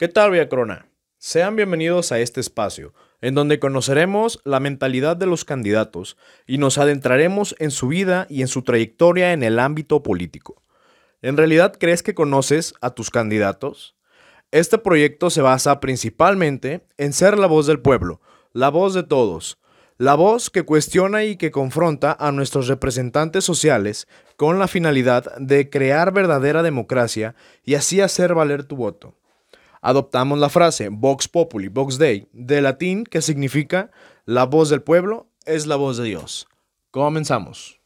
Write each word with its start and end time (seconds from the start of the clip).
¿Qué 0.00 0.08
tal, 0.08 0.30
Viacrona? 0.30 0.86
Sean 1.18 1.56
bienvenidos 1.56 2.10
a 2.10 2.20
este 2.20 2.40
espacio, 2.40 2.94
en 3.20 3.34
donde 3.34 3.58
conoceremos 3.58 4.40
la 4.44 4.58
mentalidad 4.58 5.14
de 5.14 5.26
los 5.26 5.44
candidatos 5.44 6.16
y 6.46 6.56
nos 6.56 6.78
adentraremos 6.78 7.54
en 7.58 7.70
su 7.70 7.88
vida 7.88 8.26
y 8.30 8.40
en 8.40 8.48
su 8.48 8.62
trayectoria 8.62 9.34
en 9.34 9.42
el 9.42 9.58
ámbito 9.58 10.02
político. 10.02 10.62
¿En 11.20 11.36
realidad 11.36 11.74
crees 11.78 12.02
que 12.02 12.14
conoces 12.14 12.72
a 12.80 12.94
tus 12.94 13.10
candidatos? 13.10 13.94
Este 14.52 14.78
proyecto 14.78 15.28
se 15.28 15.42
basa 15.42 15.80
principalmente 15.80 16.80
en 16.96 17.12
ser 17.12 17.36
la 17.36 17.46
voz 17.46 17.66
del 17.66 17.80
pueblo, 17.80 18.22
la 18.54 18.70
voz 18.70 18.94
de 18.94 19.02
todos, 19.02 19.58
la 19.98 20.14
voz 20.14 20.48
que 20.48 20.62
cuestiona 20.62 21.24
y 21.24 21.36
que 21.36 21.50
confronta 21.50 22.16
a 22.18 22.32
nuestros 22.32 22.68
representantes 22.68 23.44
sociales 23.44 24.08
con 24.36 24.58
la 24.58 24.66
finalidad 24.66 25.36
de 25.36 25.68
crear 25.68 26.10
verdadera 26.10 26.62
democracia 26.62 27.34
y 27.66 27.74
así 27.74 28.00
hacer 28.00 28.32
valer 28.32 28.64
tu 28.64 28.76
voto 28.76 29.19
adoptamos 29.82 30.38
la 30.38 30.48
frase 30.48 30.88
Vox 30.90 31.28
Populi, 31.28 31.68
Vox 31.68 31.98
Dei, 31.98 32.28
de 32.32 32.60
latín 32.60 33.04
que 33.04 33.22
significa 33.22 33.90
la 34.24 34.46
voz 34.46 34.68
del 34.70 34.82
pueblo 34.82 35.26
es 35.46 35.66
la 35.66 35.76
voz 35.76 35.96
de 35.96 36.04
Dios. 36.04 36.48
Comenzamos. 36.90 37.80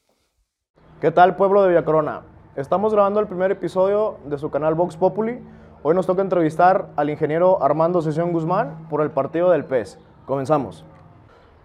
¿Qué 1.01 1.11
tal 1.11 1.37
pueblo 1.37 1.63
de 1.63 1.69
Villacrona? 1.71 2.23
Estamos 2.57 2.93
grabando 2.93 3.21
el 3.21 3.27
primer 3.27 3.51
episodio 3.51 4.19
de 4.27 4.39
su 4.39 4.51
canal 4.51 4.75
Vox 4.75 4.97
Populi. 4.97 5.41
Hoy 5.83 5.95
nos 5.95 6.07
toca 6.07 6.23
entrevistar 6.23 6.89
al 6.97 7.11
ingeniero 7.11 7.63
Armando 7.63 8.01
Sesión 8.01 8.33
Guzmán 8.33 8.87
por 8.89 9.03
el 9.03 9.11
partido 9.11 9.51
del 9.51 9.65
PES. 9.65 9.99
Comenzamos. 10.25 10.85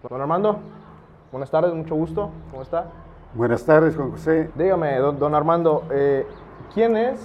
Don 0.08 0.20
Armando, 0.20 0.58
buenas 1.30 1.50
tardes, 1.50 1.72
mucho 1.74 1.94
gusto. 1.94 2.30
¿Cómo 2.50 2.62
está? 2.62 2.86
Buenas 3.34 3.64
tardes, 3.64 3.96
Juan 3.96 4.10
José. 4.10 4.50
Dígame, 4.56 4.96
don, 4.96 5.34
Armando, 5.34 5.84
eh, 5.90 6.26
¿quién 6.74 6.96
es 6.96 7.20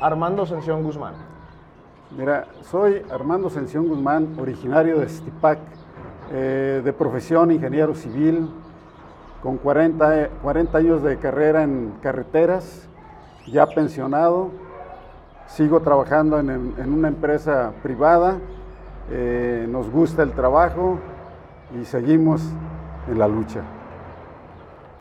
Armando 0.00 0.46
Sesión 0.46 0.82
Guzmán? 0.82 1.27
Mira, 2.10 2.46
soy 2.62 3.02
Armando 3.10 3.50
Sención 3.50 3.86
Guzmán, 3.86 4.34
originario 4.40 4.98
de 4.98 5.10
Stipac, 5.10 5.58
eh, 6.32 6.80
de 6.82 6.92
profesión 6.94 7.50
ingeniero 7.50 7.94
civil, 7.94 8.48
con 9.42 9.58
40, 9.58 10.30
40, 10.42 10.78
años 10.78 11.02
de 11.02 11.18
carrera 11.18 11.62
en 11.64 11.92
carreteras, 12.00 12.88
ya 13.46 13.66
pensionado. 13.66 14.50
Sigo 15.48 15.80
trabajando 15.80 16.40
en, 16.40 16.74
una 16.90 17.08
empresa 17.08 17.72
privada, 17.82 18.38
eh, 19.10 19.66
nos 19.68 19.90
gusta 19.90 20.22
el 20.22 20.32
trabajo 20.32 20.98
y 21.78 21.84
seguimos 21.84 22.42
en 23.06 23.18
la 23.18 23.28
lucha. 23.28 23.60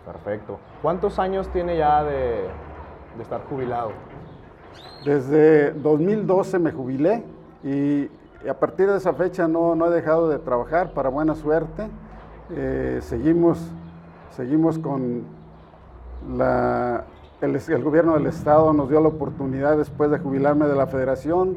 Perfecto. 0.06 0.60
¿Cuántos 0.82 1.20
años 1.20 1.48
tiene 1.54 1.78
ya 1.78 2.04
de 2.04 2.48
estar 3.22 3.42
jubilado? 3.50 3.92
Desde 5.06 5.72
2012 5.72 6.60
me 6.60 6.72
jubilé 6.72 7.24
y, 7.64 8.10
a 8.48 8.54
partir 8.54 8.90
de 8.90 8.98
esa 8.98 9.14
fecha 9.14 9.48
no, 9.48 9.74
he 9.86 9.90
dejado 9.90 10.30
de 10.30 10.40
trabajar, 10.40 10.94
para 10.94 11.10
buena 11.10 11.36
suerte. 11.36 11.88
Eh, 12.52 13.00
seguimos, 13.02 13.60
seguimos 14.36 14.80
con 14.80 15.24
la, 16.38 17.04
el, 17.42 17.84
gobierno 17.84 18.16
del 18.16 18.28
estado 18.28 18.74
nos 18.74 18.90
dio 18.90 19.00
la 19.00 19.10
oportunidad 19.10 19.78
después 19.78 20.10
de 20.10 20.18
jubilarme 20.18 20.68
de 20.68 20.76
la 20.76 20.88
federación, 20.88 21.56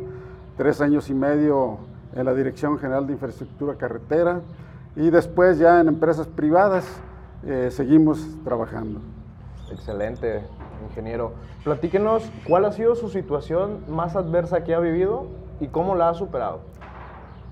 tres 0.57 0.81
años 0.81 1.09
y 1.09 1.15
medio 1.15 1.79
en 2.15 2.27
la 2.27 2.35
Dirección 2.35 2.79
General 2.79 3.07
de 3.07 3.15
Infraestructura 3.15 3.77
Carretera 3.77 4.41
y 4.97 5.11
después 5.11 5.59
ya 5.59 5.81
en 5.81 5.89
empresas 5.89 6.27
privadas 6.27 6.87
eh, 7.45 7.69
seguimos 7.71 8.27
trabajando. 8.45 9.01
Excelente, 9.71 10.43
ingeniero. 10.89 11.33
Platíquenos 11.65 12.31
cuál 12.47 12.65
ha 12.65 12.73
sido 12.73 12.95
su 12.95 13.09
situación 13.09 13.85
más 13.89 14.17
adversa 14.17 14.65
que 14.65 14.75
ha 14.75 14.81
vivido 14.81 15.27
y 15.61 15.69
cómo 15.69 15.95
la 15.95 16.09
ha 16.09 16.15
superado. 16.15 16.61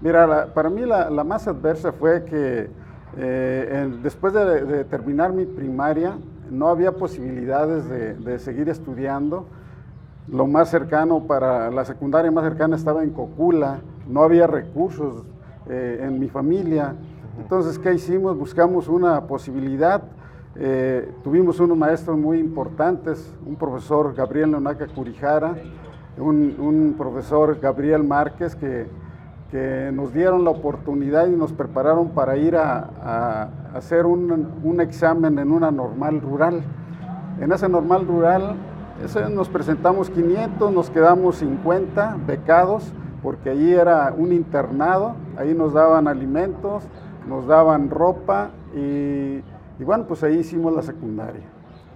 Mira, 0.01 0.49
para 0.55 0.71
mí 0.71 0.83
la, 0.85 1.11
más 1.25 1.47
adversa 1.49 1.93
fue 1.93 2.25
que 2.25 2.71
eh, 3.17 3.99
después 4.03 4.33
de, 4.33 4.85
terminar 4.85 5.33
mi 5.33 5.45
primaria 5.45 6.19
no 6.51 6.69
había 6.69 6.93
posibilidades 6.93 7.89
de, 7.89 8.39
seguir 8.39 8.69
estudiando. 8.69 9.47
Lo 10.29 10.47
más 10.47 10.71
cercano 10.71 11.25
para 11.25 11.71
la 11.71 11.85
secundaria 11.85 12.31
más 12.31 12.45
cercana 12.45 12.77
estaba 12.77 13.03
en 13.03 13.11
Cocula, 13.11 13.81
no 14.07 14.23
había 14.23 14.47
recursos 14.47 15.25
eh, 15.69 16.01
en 16.03 16.19
mi 16.19 16.29
familia. 16.29 16.95
Entonces, 17.39 17.79
¿qué 17.79 17.95
hicimos? 17.95 18.37
Buscamos 18.37 18.89
una 18.89 19.23
posibilidad 19.23 20.03
eh, 20.57 21.13
tuvimos 21.23 21.61
unos 21.61 21.77
maestros 21.77 22.17
muy 22.19 22.39
importantes, 22.39 23.33
un 23.47 23.57
profesor 23.57 24.15
Gabriel 24.15 24.51
Leonaca 24.51 24.87
Curijara, 24.87 25.55
un, 26.17 26.95
profesor 26.99 27.59
Gabriel 27.61 28.03
Márquez, 28.03 28.57
que, 28.57 28.87
nos 29.93 30.13
dieron 30.13 30.45
la 30.45 30.51
oportunidad 30.51 31.27
y 31.27 31.31
nos 31.31 31.53
prepararon 31.53 32.11
para 32.11 32.37
ir 32.37 32.55
a, 32.55 33.49
hacer 33.75 34.05
un, 34.05 34.81
examen 34.81 35.39
en 35.39 35.53
una 35.53 35.71
normal 35.71 36.21
rural. 36.21 36.63
En 37.41 37.53
esa 37.53 37.69
normal 37.69 38.07
rural 38.07 38.57
nos 39.31 39.49
presentamos 39.49 40.11
500, 40.11 40.73
nos 40.73 40.91
quedamos 40.91 41.37
50 41.37 42.17
becados, 42.27 42.93
porque 43.23 43.51
allí 43.51 43.73
era 43.73 44.13
un 44.17 44.33
internado, 44.33 45.15
ahí 45.37 45.55
nos 45.55 45.73
daban 45.73 46.09
alimentos, 46.09 46.85
nos 47.29 47.47
daban 47.47 47.91
ropa 47.91 48.51
y 48.75 49.41
y 49.79 49.85
bueno, 49.85 50.07
pues 50.07 50.23
ahí 50.23 50.39
hicimos 50.39 50.75
la 50.75 50.83
secundaria. 50.83 51.45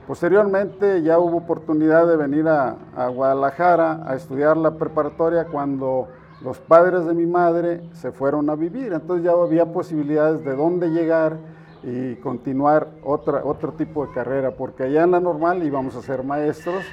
Posteriormente 0.07 1.03
ya 1.03 1.19
hubo 1.19 1.39
oportunidad 1.39 2.07
de 2.07 2.17
venir 2.17 2.49
a, 2.49 2.77
Guadalajara 3.09 4.03
a 4.05 4.15
estudiar 4.15 4.57
la 4.57 4.73
preparatoria 4.73 5.47
cuando 5.47 6.09
los 6.43 6.59
padres 6.59 7.07
de 7.07 7.15
mi 7.15 7.27
madre 7.27 7.89
se 7.93 8.11
fueron 8.11 8.51
a 8.51 8.57
vivir. 8.57 8.93
Entonces 8.93 9.25
ya 9.25 9.33
había 9.33 9.73
posibilidades 9.73 10.45
de 10.45 10.57
dónde 10.57 10.91
llegar 10.91 11.37
y 11.85 12.17
continuar 12.17 12.89
otra, 13.05 13.45
otro 13.45 13.73
tipo 13.73 14.07
de 14.07 14.13
carrera, 14.13 14.53
porque 14.53 14.85
allá 14.85 15.05
en 15.05 15.13
la 15.13 15.21
normal 15.21 15.63
íbamos 15.63 15.97
a 15.97 16.03
ser 16.03 16.23
maestros 16.25 16.85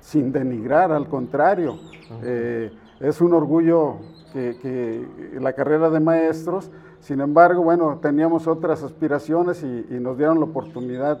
sin 0.00 0.32
denigrar, 0.32 0.92
al 0.92 1.08
contrario. 1.08 1.76
Eh, 2.22 2.72
es 3.00 3.20
un 3.20 3.34
orgullo 3.34 3.96
que 4.32 5.06
la 5.40 5.52
carrera 5.52 5.90
de 5.90 6.00
maestros 6.00 6.70
sin 7.00 7.20
embargo, 7.20 7.62
bueno, 7.62 7.98
teníamos 8.02 8.46
otras 8.46 8.82
aspiraciones 8.82 9.62
y, 9.62 9.98
nos 10.00 10.18
dieron 10.18 10.40
la 10.40 10.46
oportunidad 10.46 11.20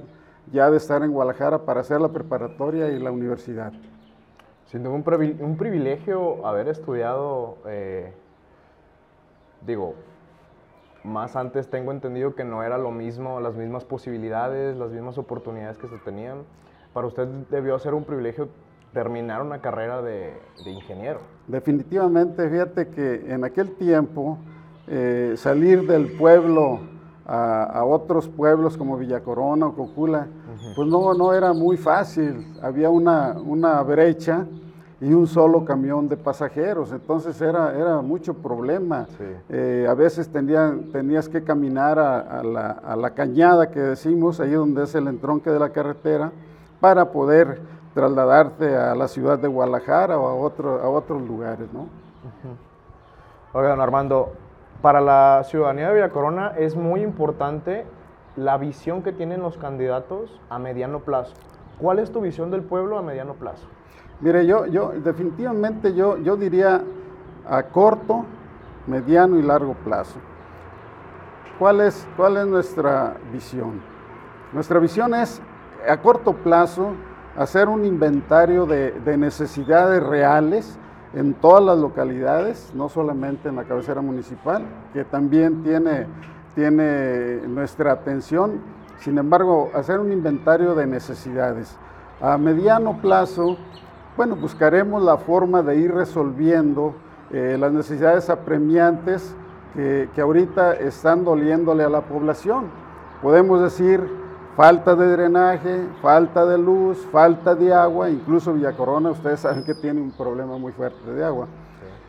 ya 0.52 0.70
de 0.70 0.76
estar 0.76 1.02
en 1.02 1.12
Guadalajara 1.12 1.64
para 1.64 1.80
hacer 1.80 2.00
la 2.00 2.08
preparatoria 2.08 2.90
y 2.90 2.98
la 2.98 3.10
universidad. 3.10 3.72
Siendo 4.66 4.92
un, 4.92 5.04
un 5.40 5.56
privilegio 5.56 6.46
haber 6.46 6.68
estudiado, 6.68 7.56
eh, 7.66 8.12
digo, 9.66 9.94
más 11.04 11.36
antes 11.36 11.68
tengo 11.68 11.92
entendido 11.92 12.34
que 12.34 12.44
no 12.44 12.62
era 12.62 12.76
lo 12.76 12.90
mismo, 12.90 13.40
las 13.40 13.54
mismas 13.54 13.84
posibilidades, 13.84 14.76
las 14.76 14.90
mismas 14.90 15.16
oportunidades 15.16 15.78
que 15.78 15.88
se 15.88 15.98
tenían. 15.98 16.42
Para 16.92 17.06
usted 17.06 17.26
debió 17.50 17.78
ser 17.78 17.94
un 17.94 18.04
privilegio 18.04 18.48
terminar 18.92 19.42
una 19.42 19.60
carrera 19.60 20.02
de, 20.02 20.32
de 20.64 20.70
ingeniero. 20.70 21.20
Definitivamente, 21.46 22.48
fíjate 22.48 22.88
que 22.88 23.32
en 23.32 23.44
aquel 23.44 23.74
tiempo 23.76 24.38
eh, 24.90 25.34
salir 25.36 25.86
del 25.86 26.12
pueblo 26.16 26.80
a, 27.26 27.84
otros 27.84 28.26
pueblos 28.26 28.76
como 28.76 28.96
Villacorona 28.96 29.66
o 29.66 29.74
Cocula, 29.74 30.26
pues 30.74 30.88
no, 30.88 31.12
no 31.12 31.34
era 31.34 31.52
muy 31.52 31.76
fácil. 31.76 32.54
Había 32.62 32.88
una, 32.88 33.32
una 33.32 33.82
brecha 33.82 34.46
y 35.00 35.12
un 35.12 35.26
solo 35.26 35.64
camión 35.64 36.08
de 36.08 36.16
pasajeros, 36.16 36.90
entonces 36.90 37.40
era, 37.40 37.76
era 37.76 38.00
mucho 38.00 38.34
problema. 38.34 39.06
Eh, 39.48 39.86
a 39.88 39.94
veces 39.94 40.28
tenías 40.28 41.28
que 41.28 41.44
caminar 41.44 41.98
a, 41.98 42.42
la, 42.42 42.70
a, 42.70 42.96
la, 42.96 43.10
cañada 43.10 43.70
que 43.70 43.78
decimos, 43.78 44.40
ahí 44.40 44.52
donde 44.52 44.84
es 44.84 44.94
el 44.94 45.06
entronque 45.06 45.50
de 45.50 45.58
la 45.60 45.70
carretera, 45.70 46.32
para 46.80 47.12
poder 47.12 47.60
trasladarte 47.94 48.76
a 48.76 48.94
la 48.94 49.06
ciudad 49.06 49.38
de 49.38 49.48
Guadalajara 49.48 50.18
o 50.18 50.28
a, 50.28 50.34
otro, 50.34 50.80
a 50.80 50.88
otros 50.88 51.22
lugares. 51.22 51.68
¿no? 51.72 51.86
Oigan, 53.52 53.80
Armando, 53.80 54.32
para 54.82 55.00
la 55.00 55.42
ciudadanía 55.44 55.88
de 55.88 55.94
Villacorona 55.94 56.52
es 56.56 56.76
muy 56.76 57.02
importante 57.02 57.84
la 58.36 58.56
visión 58.56 59.02
que 59.02 59.12
tienen 59.12 59.40
los 59.42 59.58
candidatos 59.58 60.40
a 60.48 60.58
mediano 60.58 61.00
plazo. 61.00 61.34
¿Cuál 61.78 61.98
es 61.98 62.12
tu 62.12 62.20
visión 62.20 62.50
del 62.50 62.62
pueblo 62.62 62.98
a 62.98 63.02
mediano 63.02 63.34
plazo? 63.34 63.66
Mire, 64.20 64.46
yo, 64.46 64.66
yo 64.66 64.92
definitivamente 65.02 65.94
yo, 65.94 66.18
yo 66.18 66.36
diría 66.36 66.82
a 67.48 67.62
corto, 67.64 68.24
mediano 68.86 69.38
y 69.38 69.42
largo 69.42 69.74
plazo. 69.74 70.18
¿Cuál 71.58 71.80
es, 71.80 72.06
cuál 72.16 72.36
es 72.36 72.46
nuestra 72.46 73.16
visión? 73.32 73.80
Nuestra 74.52 74.78
visión 74.78 75.14
es 75.14 75.42
a 75.88 75.96
corto 75.98 76.32
plazo 76.32 76.92
hacer 77.36 77.68
un 77.68 77.84
inventario 77.84 78.66
de, 78.66 78.92
de 78.92 79.16
necesidades 79.16 80.02
reales 80.02 80.78
en 81.14 81.34
todas 81.34 81.64
las 81.64 81.78
localidades, 81.78 82.72
no 82.74 82.88
solamente 82.88 83.48
en 83.48 83.56
la 83.56 83.64
cabecera 83.64 84.00
municipal, 84.00 84.62
que 84.92 85.04
también 85.04 85.62
tiene, 85.62 86.06
tiene 86.54 87.40
nuestra 87.46 87.92
atención. 87.92 88.60
Sin 88.98 89.16
embargo, 89.18 89.70
hacer 89.74 90.00
un 90.00 90.12
inventario 90.12 90.74
de 90.74 90.86
necesidades. 90.86 91.76
A 92.20 92.36
mediano 92.36 93.00
plazo, 93.00 93.56
bueno, 94.16 94.36
buscaremos 94.36 95.02
la 95.02 95.16
forma 95.16 95.62
de 95.62 95.76
ir 95.76 95.94
resolviendo 95.94 96.94
eh, 97.30 97.56
las 97.58 97.72
necesidades 97.72 98.28
apremiantes 98.28 99.34
que, 99.74 100.08
que 100.14 100.20
ahorita 100.20 100.74
están 100.74 101.24
doliéndole 101.24 101.84
a 101.84 101.88
la 101.88 102.02
población. 102.02 102.66
Podemos 103.22 103.62
decir 103.62 104.27
falta 104.58 104.96
de 104.96 105.06
drenaje, 105.06 105.86
falta 106.02 106.44
de 106.44 106.58
luz, 106.58 106.98
falta 107.12 107.54
de 107.54 107.72
agua, 107.72 108.10
incluso 108.10 108.52
Villa 108.52 108.72
Corona, 108.72 109.12
ustedes 109.12 109.38
saben 109.38 109.62
que 109.62 109.72
tiene 109.72 110.00
un 110.00 110.10
problema 110.10 110.58
muy 110.58 110.72
fuerte 110.72 111.12
de 111.12 111.24
agua. 111.24 111.46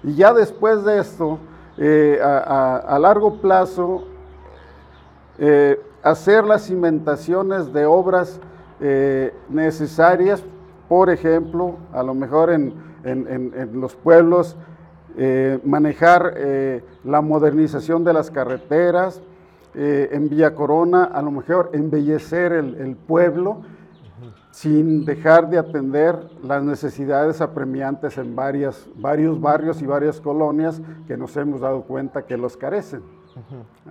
Y 0.02 0.16
ya 0.16 0.34
después 0.34 0.84
de 0.84 0.98
esto, 0.98 1.38
eh, 1.78 2.20
a, 2.20 2.98
largo 3.00 3.40
plazo, 3.40 4.06
eh, 5.38 5.80
hacer 6.02 6.44
las 6.44 6.66
cimentaciones 6.66 7.72
de 7.72 7.86
obras 7.86 8.40
eh, 8.80 9.32
necesarias, 9.48 10.44
por 10.88 11.12
ejemplo, 11.12 11.76
a 11.94 12.02
lo 12.02 12.16
mejor 12.16 12.50
en 12.50 12.74
los 13.74 13.94
pueblos, 13.94 14.58
manejar 15.64 16.34
la 17.04 17.22
modernización 17.22 18.04
de 18.04 18.14
las 18.14 18.32
carreteras, 18.32 19.22
eh, 19.76 20.10
en 20.12 20.30
Villa 20.30 20.56
Corona, 20.56 21.04
a 21.04 21.22
lo 21.22 21.32
mejor 21.32 21.70
embellecer 21.74 22.54
el, 22.54 22.96
pueblo 22.96 23.62
sin 24.52 25.06
dejar 25.06 25.50
de 25.50 25.60
atender 25.60 26.28
las 26.44 26.64
necesidades 26.64 27.40
apremiantes 27.40 28.18
en 28.18 28.36
varias, 28.36 28.88
varios 28.96 29.40
barrios 29.40 29.82
y 29.82 29.86
varias 29.86 30.20
colonias 30.20 30.82
que 31.08 31.16
nos 31.18 31.38
hemos 31.38 31.62
dado 31.62 31.84
cuenta 31.84 32.26
que 32.26 32.36
los 32.36 32.58
carecen. 32.58 33.04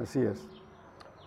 Así 0.00 0.20
es. 0.20 0.46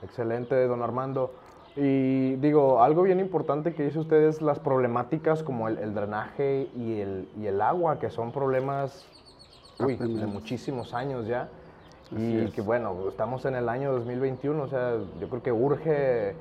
Excelente, 0.04 0.68
don 0.68 0.82
Armando. 0.82 1.34
Y 1.76 2.36
digo, 2.36 2.84
algo 2.84 3.04
bien 3.04 3.22
importante 3.22 3.74
que 3.74 3.86
dice 3.86 4.00
usted 4.00 4.22
es 4.28 4.42
las 4.42 4.60
problemáticas 4.60 5.44
como 5.44 5.70
el, 5.70 5.94
drenaje 5.94 6.70
y 6.76 7.00
el, 7.00 7.30
y 7.38 7.46
el, 7.48 7.62
agua, 7.62 8.00
que 8.00 8.10
son 8.10 8.34
problemas 8.34 9.08
de 9.80 10.28
muchísimos 10.28 10.94
años 10.94 11.26
ya 11.26 11.50
y 12.12 12.48
que 12.52 12.62
bueno, 12.62 12.96
estamos 13.08 13.46
en 13.46 13.56
el 13.56 13.70
año 13.70 13.92
2021, 13.94 14.64
o 14.64 14.68
sea, 14.68 14.96
yo 15.20 15.30
creo 15.30 15.42
que 15.42 15.52
urge 15.52 16.36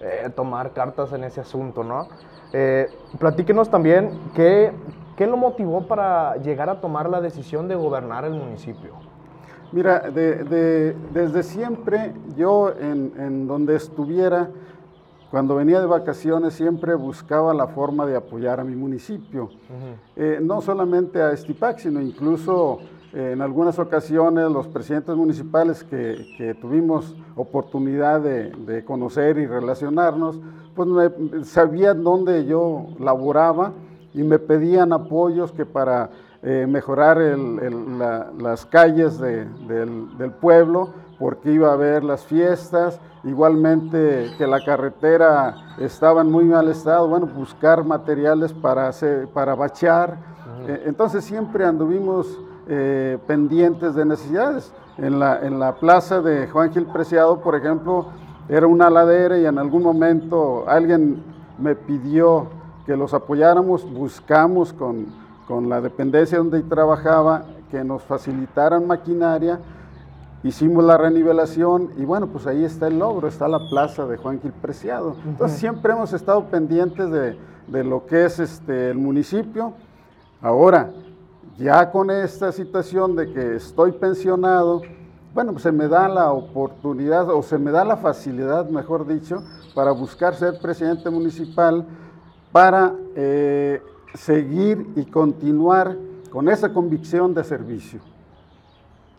eh, 0.00 0.30
tomar 0.34 0.72
cartas 0.72 1.12
en 1.12 1.24
ese 1.24 1.40
asunto, 1.40 1.82
¿no? 1.82 2.08
Eh, 2.52 2.88
platíquenos 3.18 3.70
también 3.70 4.10
qué, 4.34 4.72
qué 5.16 5.26
lo 5.26 5.36
motivó 5.36 5.86
para 5.86 6.36
llegar 6.36 6.68
a 6.68 6.80
tomar 6.80 7.08
la 7.08 7.20
decisión 7.20 7.68
de 7.68 7.74
gobernar 7.74 8.24
el 8.24 8.34
municipio. 8.34 8.92
Mira, 9.72 10.00
de, 10.10 10.94
desde 11.12 11.42
siempre 11.42 12.12
yo 12.36 12.70
en, 12.70 13.12
en, 13.18 13.46
donde 13.48 13.76
estuviera, 13.76 14.50
cuando 15.34 15.56
venía 15.56 15.80
de 15.80 15.86
vacaciones, 15.86 16.54
siempre 16.54 16.94
buscaba 16.94 17.52
la 17.54 17.66
forma 17.66 18.06
de 18.06 18.14
apoyar 18.14 18.60
a 18.60 18.64
mi 18.64 18.76
municipio. 18.76 19.50
Eh, 20.14 20.38
no 20.40 20.60
solamente 20.60 21.20
a 21.20 21.32
Estipac, 21.32 21.76
sino 21.78 22.00
incluso 22.00 22.78
en 23.12 23.42
algunas 23.42 23.80
ocasiones 23.80 24.48
los 24.48 24.68
presidentes 24.68 25.16
municipales 25.16 25.82
que, 25.82 26.56
tuvimos 26.60 27.16
oportunidad 27.34 28.20
de, 28.20 28.84
conocer 28.84 29.38
y 29.38 29.46
relacionarnos, 29.46 30.38
pues 30.76 30.88
sabían 31.48 32.04
dónde 32.04 32.46
yo 32.46 32.86
laboraba 33.00 33.72
y 34.12 34.22
me 34.22 34.38
pedían 34.38 34.92
apoyos 34.92 35.50
que 35.50 35.66
para 35.66 36.10
eh, 36.44 36.68
mejorar 36.68 37.18
las 38.38 38.66
calles 38.66 39.18
del, 39.18 40.30
pueblo, 40.40 40.90
porque 41.18 41.52
iba 41.52 41.70
a 41.70 41.72
haber 41.72 42.04
las 42.04 42.24
fiestas, 42.24 43.00
igualmente 43.24 44.30
que 44.36 44.46
la 44.46 44.64
carretera 44.64 45.54
estaba 45.78 46.22
en 46.22 46.30
muy 46.30 46.44
mal 46.44 46.68
estado, 46.68 47.08
bueno, 47.08 47.26
buscar 47.26 47.84
materiales 47.84 48.52
para, 48.52 48.88
hacer, 48.88 49.28
para 49.28 49.54
bachear. 49.54 50.16
Eh, 50.66 50.84
entonces 50.86 51.24
siempre 51.24 51.64
anduvimos 51.64 52.38
eh, 52.68 53.18
pendientes 53.26 53.94
de 53.94 54.04
necesidades. 54.04 54.72
En 54.96 55.18
la, 55.18 55.40
en 55.40 55.58
la 55.58 55.74
plaza 55.74 56.20
de 56.20 56.46
Juan 56.46 56.72
Gil 56.72 56.86
Preciado, 56.86 57.40
por 57.40 57.56
ejemplo, 57.56 58.06
era 58.48 58.66
una 58.66 58.90
ladera 58.90 59.38
y 59.38 59.46
en 59.46 59.58
algún 59.58 59.82
momento 59.82 60.64
alguien 60.68 61.22
me 61.58 61.74
pidió 61.74 62.46
que 62.86 62.96
los 62.96 63.14
apoyáramos, 63.14 63.90
buscamos 63.90 64.72
con, 64.72 65.06
con 65.48 65.68
la 65.68 65.80
dependencia 65.80 66.38
donde 66.38 66.62
trabajaba 66.62 67.44
que 67.70 67.82
nos 67.82 68.02
facilitaran 68.02 68.86
maquinaria, 68.86 69.58
hicimos 70.44 70.84
la 70.84 70.96
renivelación 70.96 71.90
y 71.96 72.04
bueno, 72.04 72.28
pues 72.28 72.46
ahí 72.46 72.64
está 72.64 72.86
el 72.86 72.98
logro, 72.98 73.26
está 73.26 73.48
la 73.48 73.68
plaza 73.68 74.06
de 74.06 74.16
Juan 74.16 74.40
Gil 74.40 74.52
Preciado. 74.52 75.16
Entonces 75.26 75.58
siempre 75.58 75.92
hemos 75.92 76.12
estado 76.12 76.44
pendientes 76.44 77.10
de, 77.10 77.36
de 77.66 77.84
lo 77.84 78.06
que 78.06 78.26
es 78.26 78.38
este, 78.38 78.90
el 78.90 78.98
municipio. 78.98 79.72
Ahora, 80.40 80.92
ya 81.56 81.90
con 81.90 82.10
esta 82.10 82.52
situación 82.52 83.16
de 83.16 83.32
que 83.32 83.56
estoy 83.56 83.92
pensionado, 83.92 84.82
bueno, 85.32 85.52
pues 85.52 85.62
se 85.62 85.72
me 85.72 85.88
da 85.88 86.08
la 86.08 86.30
oportunidad 86.30 87.30
o 87.30 87.42
se 87.42 87.58
me 87.58 87.70
da 87.70 87.84
la 87.84 87.96
facilidad, 87.96 88.68
mejor 88.68 89.06
dicho, 89.06 89.42
para 89.74 89.90
buscar 89.90 90.34
ser 90.34 90.58
presidente 90.60 91.10
municipal 91.10 91.86
para 92.52 92.94
eh, 93.16 93.82
seguir 94.14 94.86
y 94.94 95.04
continuar 95.06 95.96
con 96.30 96.48
esa 96.48 96.72
convicción 96.72 97.34
de 97.34 97.42
servicio. 97.42 98.00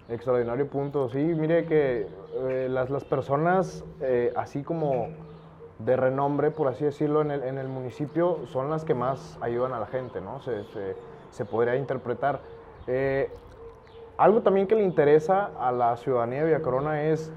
Extraordinario 0.10 0.68
punto. 0.68 1.10
Sí, 1.10 1.20
mire 1.20 1.66
que 1.66 2.08
eh, 2.36 2.68
las, 2.70 2.90
las, 2.90 3.04
personas, 3.04 3.84
eh, 4.02 4.32
así 4.36 4.64
como 4.64 5.08
de 5.80 5.96
renombre, 5.96 6.52
por 6.52 6.68
así 6.68 6.86
decirlo, 6.86 7.22
en 7.22 7.32
el, 7.32 7.44
en 7.44 7.58
el, 7.58 7.68
municipio, 7.68 8.40
son 8.48 8.70
las 8.70 8.86
que 8.86 8.94
más 8.94 9.38
ayudan 9.42 9.74
a 9.74 9.80
la 9.80 9.88
gente, 9.88 10.22
¿no? 10.22 10.40
se, 10.42 10.64
se 11.32 11.46
podría 11.46 11.76
interpretar. 11.76 12.40
Eh, 12.88 13.30
algo 14.18 14.42
también 14.42 14.68
que 14.68 14.76
le 14.76 14.84
interesa 14.84 15.52
a 15.60 15.72
la 15.72 15.98
ciudadanía 15.98 16.40
de 16.40 16.46
Villacorona 16.46 17.04
es, 17.04 17.32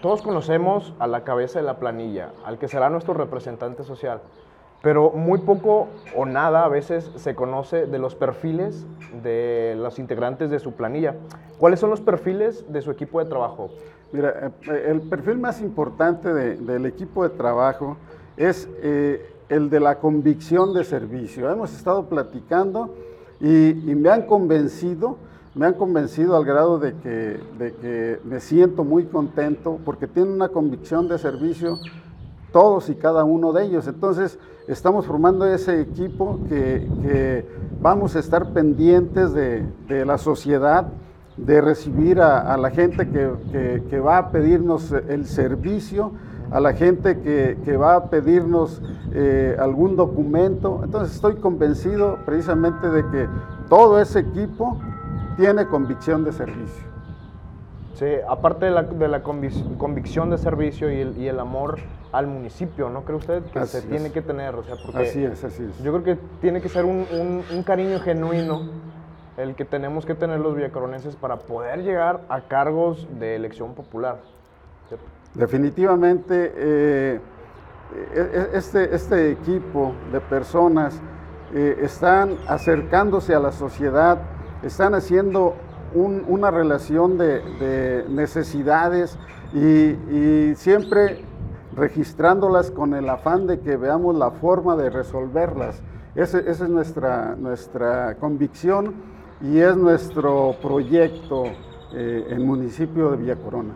todos 0.00 0.22
conocemos 0.22 0.94
a 0.98 1.06
la 1.06 1.24
cabeza 1.24 1.58
de 1.58 1.66
la 1.66 1.78
planilla, 1.78 2.30
al 2.44 2.58
que 2.58 2.68
será 2.68 2.88
nuestro 2.88 3.12
representante 3.12 3.84
social, 3.84 4.22
pero 4.82 5.10
muy 5.10 5.40
poco 5.40 5.88
o 6.16 6.24
nada 6.24 6.64
a 6.64 6.68
veces 6.68 7.10
se 7.16 7.34
conoce 7.34 7.86
de 7.86 7.98
los 7.98 8.14
perfiles 8.14 8.86
de 9.22 9.74
los 9.76 9.98
integrantes 9.98 10.50
de 10.50 10.58
su 10.58 10.72
planilla. 10.72 11.16
¿Cuáles 11.58 11.80
son 11.80 11.90
los 11.90 12.00
perfiles 12.00 12.64
de 12.72 12.80
su 12.80 12.90
equipo 12.90 13.22
de 13.22 13.28
trabajo? 13.28 13.70
Mira, 14.12 14.52
eh, 14.66 14.86
el 14.88 15.02
perfil 15.02 15.38
más 15.38 15.60
importante 15.60 16.32
del 16.32 16.86
equipo 16.86 17.22
de 17.22 17.30
trabajo 17.30 17.96
es 18.36 18.68
eh, 18.82 19.34
el 19.48 19.68
de 19.68 19.80
la 19.80 19.98
convicción 19.98 20.72
de 20.72 20.84
servicio. 20.84 21.50
Hemos 21.50 21.74
estado 21.74 22.06
platicando 22.06 22.94
y, 23.40 23.74
me 23.94 24.08
han 24.08 24.22
convencido, 24.22 25.18
me 25.54 25.66
han 25.66 25.74
convencido 25.74 26.36
al 26.36 26.44
grado 26.44 26.78
de 26.78 26.94
que, 26.94 27.40
de 27.58 27.74
que 27.74 28.20
me 28.24 28.40
siento 28.40 28.84
muy 28.84 29.04
contento 29.04 29.78
porque 29.84 30.06
tienen 30.06 30.32
una 30.32 30.48
convicción 30.48 31.08
de 31.08 31.18
servicio 31.18 31.78
todos 32.52 32.88
y 32.88 32.94
cada 32.94 33.24
uno 33.24 33.52
de 33.52 33.64
ellos. 33.64 33.86
Entonces, 33.86 34.38
estamos 34.68 35.06
formando 35.06 35.46
ese 35.46 35.80
equipo 35.80 36.38
que, 36.48 37.46
vamos 37.80 38.16
a 38.16 38.18
estar 38.18 38.52
pendientes 38.52 39.32
de, 39.32 40.04
la 40.04 40.18
sociedad, 40.18 40.86
de 41.36 41.60
recibir 41.60 42.20
a, 42.20 42.56
la 42.56 42.70
gente 42.70 43.08
que, 43.08 44.00
va 44.00 44.18
a 44.18 44.30
pedirnos 44.30 44.92
el 44.92 45.26
servicio 45.26 46.12
a 46.50 46.58
la 46.60 46.72
gente 46.72 47.20
que, 47.20 47.76
va 47.76 47.96
a 47.96 48.04
pedirnos 48.10 48.82
eh, 49.12 49.56
algún 49.58 49.96
documento. 49.96 50.80
Entonces 50.84 51.14
estoy 51.14 51.36
convencido 51.36 52.18
precisamente 52.26 52.88
de 52.88 53.02
que 53.08 53.28
todo 53.68 54.00
ese 54.00 54.20
equipo 54.20 54.78
tiene 55.36 55.66
convicción 55.66 56.24
de 56.24 56.32
servicio. 56.32 56.90
Sí, 57.94 58.06
aparte 58.28 58.66
de 58.66 59.08
la, 59.08 59.22
convicción 59.22 60.30
de 60.30 60.38
servicio 60.38 60.90
y 60.90 61.28
el, 61.28 61.38
amor 61.38 61.78
al 62.12 62.26
municipio, 62.26 62.90
¿no 62.90 63.04
cree 63.04 63.16
usted 63.16 63.42
que 63.44 63.64
se 63.66 63.82
tiene 63.82 64.10
que 64.10 64.22
tener? 64.22 64.54
O 64.54 64.64
sea, 64.64 64.74
porque 64.84 65.08
así 65.08 65.24
es, 65.24 65.44
así 65.44 65.62
es. 65.62 65.82
Yo 65.82 65.92
creo 65.92 66.04
que 66.04 66.22
tiene 66.40 66.60
que 66.60 66.68
ser 66.68 66.84
un, 66.84 67.06
un, 67.50 67.62
cariño 67.62 68.00
genuino 68.00 68.68
el 69.36 69.54
que 69.54 69.64
tenemos 69.64 70.04
que 70.04 70.14
tener 70.14 70.40
los 70.40 70.54
villacoronenses 70.56 71.16
para 71.16 71.38
poder 71.38 71.82
llegar 71.82 72.22
a 72.28 72.42
cargos 72.42 73.06
de 73.18 73.36
elección 73.36 73.74
popular. 73.74 74.18
Definitivamente, 75.34 76.52
eh, 76.56 77.20
e, 78.14 78.20
e, 78.20 78.58
este, 78.58 78.94
este, 78.94 79.30
equipo 79.30 79.94
de 80.12 80.20
personas 80.20 81.00
eh, 81.54 81.78
están 81.82 82.36
acercándose 82.48 83.34
a 83.34 83.40
la 83.40 83.52
sociedad, 83.52 84.18
están 84.62 84.94
haciendo 84.94 85.54
una 85.94 86.50
relación 86.50 87.18
de, 87.18 88.04
necesidades 88.08 89.18
y, 89.52 90.54
siempre 90.54 91.24
registrándolas 91.74 92.70
con 92.70 92.94
el 92.94 93.08
afán 93.08 93.46
de 93.46 93.60
que 93.60 93.76
veamos 93.76 94.16
la 94.16 94.30
forma 94.30 94.76
de 94.76 94.90
resolverlas. 94.90 95.82
esa 96.14 96.38
es 96.38 96.60
nuestra, 96.68 97.36
nuestra 97.36 98.16
convicción 98.16 98.94
y 99.40 99.58
es 99.58 99.76
nuestro 99.76 100.56
proyecto 100.60 101.44
eh, 101.92 102.26
en 102.28 102.36
el 102.36 102.44
municipio 102.44 103.10
de 103.10 103.16
Villa 103.16 103.36
Corona. 103.36 103.74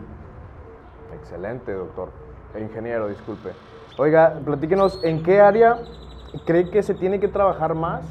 Excelente, 1.19 1.73
doctor. 1.73 2.09
E 2.53 2.61
ingeniero, 2.61 3.07
disculpe. 3.07 3.49
Oiga, 3.97 4.39
platíquenos, 4.45 5.03
¿en 5.03 5.23
qué 5.23 5.41
área 5.41 5.79
cree 6.45 6.69
que 6.69 6.83
se 6.83 6.93
tiene 6.93 7.19
que 7.19 7.27
trabajar 7.27 7.75
más 7.75 8.05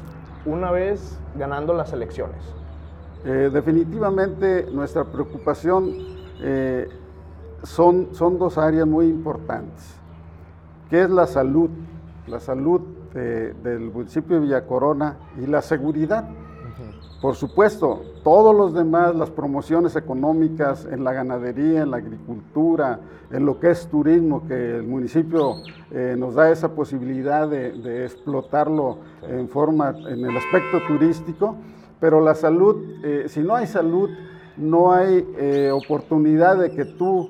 una 0.45 0.71
vez 0.71 1.19
ganando 1.35 1.73
las 1.73 1.93
elecciones? 1.93 2.55
Eh, 3.23 3.49
definitivamente 3.51 4.67
nuestra 4.71 5.03
preocupación 5.05 5.91
eh, 6.41 6.87
son, 7.65 8.09
son 8.13 8.37
dos 8.37 8.57
áreas 8.57 8.87
muy 8.87 9.07
importantes, 9.07 9.95
que 10.89 11.01
es 11.01 11.09
la 11.09 11.27
salud, 11.27 11.69
la 12.27 12.39
salud 12.39 12.81
del 13.13 13.91
municipio 13.91 14.35
de 14.35 14.41
Villa 14.41 14.65
Corona 14.65 15.15
y 15.41 15.45
la 15.45 15.61
seguridad. 15.61 16.27
Por 17.21 17.35
supuesto, 17.35 18.01
todos 18.23 18.53
los 18.53 18.73
demás, 18.73 19.15
las 19.15 19.31
promociones 19.31 19.95
económicas 19.95 20.85
en 20.85 21.03
la 21.03 21.13
ganadería, 21.13 21.81
en 21.81 21.91
la 21.91 21.97
agricultura, 21.97 22.99
en 23.31 23.45
lo 23.45 23.59
que 23.59 23.71
es 23.71 23.87
turismo, 23.87 24.45
que 24.45 24.77
el 24.77 24.83
municipio 24.83 25.55
eh, 25.91 26.15
nos 26.17 26.35
da 26.35 26.51
esa 26.51 26.75
posibilidad 26.75 27.47
de, 27.49 28.03
explotarlo 28.03 28.97
en 29.27 29.47
forma, 29.47 29.89
en 29.89 30.25
el 30.25 30.37
aspecto 30.37 30.85
turístico, 30.87 31.55
pero 31.99 32.19
la 32.19 32.35
salud, 32.35 32.83
eh, 33.03 33.25
si 33.27 33.39
no 33.39 33.55
hay 33.55 33.65
salud, 33.65 34.09
no 34.57 34.91
hay 34.91 35.27
eh, 35.37 35.71
oportunidad 35.71 36.57
de 36.57 36.71
que 36.71 36.85
tú 36.85 37.29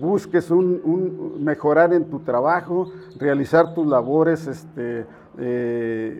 busques 0.00 0.50
un, 0.50 1.36
mejorar 1.40 1.92
en 1.92 2.06
tu 2.06 2.20
trabajo, 2.20 2.90
realizar 3.18 3.74
tus 3.74 3.86
labores 3.86 4.46
este, 4.46 5.04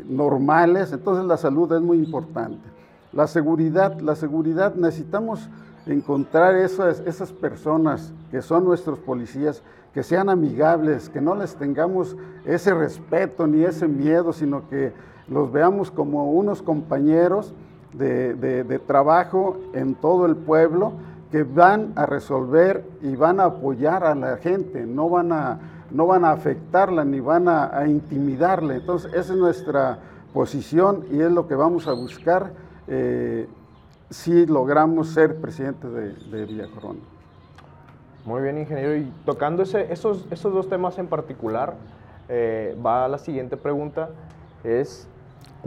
normales, 0.07 0.93
entonces 0.93 1.25
la 1.25 1.39
salud 1.39 1.73
es 1.73 1.81
muy 1.81 1.97
importante. 1.97 2.69
La 3.15 3.27
seguridad, 3.27 3.99
la 4.01 4.15
seguridad, 4.15 4.75
necesitamos 4.75 5.49
encontrar 5.87 6.57
esas, 6.57 7.01
esas 7.01 7.33
personas 7.33 8.13
que 8.31 8.43
son 8.43 8.65
nuestros 8.65 8.99
policías, 8.99 9.63
que 9.95 10.03
sean 10.03 10.29
amigables, 10.29 11.09
que 11.09 11.21
no 11.21 11.35
les 11.35 11.57
tengamos 11.57 12.17
ese 12.45 12.75
respeto 12.75 13.47
ni 13.47 13.65
ese 13.65 13.89
miedo, 13.89 14.33
sino 14.33 14.69
que 14.69 14.93
los 15.29 15.51
veamos 15.51 15.91
como 15.91 16.33
unos 16.33 16.61
compañeros 16.61 17.55
de, 17.93 18.81
trabajo 18.87 19.57
en 19.73 19.95
todo 19.95 20.27
el 20.27 20.37
pueblo 20.37 20.93
que 21.31 21.43
van 21.43 21.93
a 21.97 22.07
resolver 22.07 22.85
y 23.03 23.17
van 23.17 23.41
a 23.41 23.45
apoyar 23.45 24.05
a 24.05 24.15
la 24.15 24.37
gente, 24.37 24.87
no 24.87 25.09
van 25.09 25.33
a, 25.33 25.59
no 25.91 26.07
van 26.07 26.25
a 26.25 26.31
afectarla 26.31 27.05
ni 27.05 27.21
van 27.21 27.49
a, 27.49 27.77
a 27.77 27.89
intimidarle. 27.89 28.77
Entonces, 28.77 29.13
esa 29.13 29.33
es 29.33 29.39
nuestra 29.39 29.99
posición 30.33 31.07
y 31.11 31.21
es 31.21 31.33
lo 31.33 31.49
que 31.49 31.55
vamos 31.55 31.89
a 31.89 31.93
buscar 31.93 32.53
eh, 32.89 33.49
si 34.11 34.47
logramos 34.47 35.09
ser 35.09 35.41
presidente 35.41 35.89
de, 35.89 36.13
de, 36.13 36.45
Villa 36.45 36.69
Corona. 36.75 37.01
Muy 38.25 38.43
bien, 38.43 38.59
ingeniero. 38.59 38.97
Y 38.97 39.11
tocando 39.25 39.63
ese, 39.63 39.93
esos, 39.93 40.27
esos 40.31 40.53
dos 40.53 40.69
temas 40.69 40.99
en 40.99 41.07
particular, 41.07 41.75
eh, 42.29 42.77
va 42.85 43.09
la 43.09 43.19
siguiente 43.19 43.57
pregunta, 43.57 44.11
es 44.63 45.09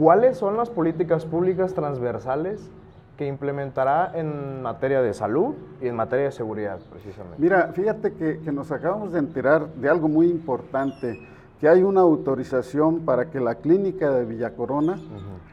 ¿cuáles 0.00 0.38
son 0.38 0.56
las 0.56 0.70
políticas 0.70 1.26
públicas 1.26 1.74
transversales 1.74 2.70
que 3.18 3.26
implementará 3.26 4.10
en 4.14 4.62
materia 4.62 5.02
de 5.02 5.12
salud 5.12 5.54
y 5.82 5.88
en 5.88 5.94
materia 5.94 6.24
de 6.24 6.32
seguridad, 6.32 6.78
precisamente? 6.90 7.36
Mira, 7.36 7.70
fíjate 7.74 8.14
que, 8.14 8.40
que 8.40 8.50
nos 8.50 8.72
acabamos 8.72 9.12
de 9.12 9.18
enterar 9.18 9.68
de 9.74 9.90
algo 9.90 10.08
muy 10.08 10.28
importante, 10.28 11.20
que 11.60 11.68
hay 11.68 11.82
una 11.82 12.00
autorización 12.00 13.00
para 13.00 13.26
que 13.26 13.40
la 13.40 13.56
clínica 13.56 14.10
de 14.10 14.24
Villa 14.24 14.54
Corona 14.54 14.98